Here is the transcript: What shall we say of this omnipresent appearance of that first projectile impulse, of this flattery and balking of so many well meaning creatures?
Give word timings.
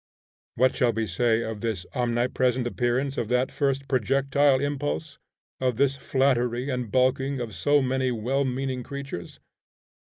What 0.55 0.75
shall 0.75 0.93
we 0.93 1.05
say 1.05 1.43
of 1.43 1.61
this 1.61 1.85
omnipresent 1.93 2.65
appearance 2.65 3.19
of 3.19 3.27
that 3.27 3.51
first 3.51 3.87
projectile 3.87 4.59
impulse, 4.59 5.19
of 5.59 5.77
this 5.77 5.95
flattery 5.95 6.71
and 6.71 6.91
balking 6.91 7.39
of 7.39 7.53
so 7.53 7.83
many 7.83 8.09
well 8.09 8.43
meaning 8.43 8.81
creatures? 8.81 9.39